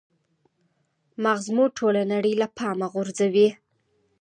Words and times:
مغز 1.23 1.45
مو 1.55 1.65
ټوله 1.77 2.01
نړۍ 2.13 2.33
له 2.41 2.47
پامه 2.57 2.87
غورځوي. 2.93 3.47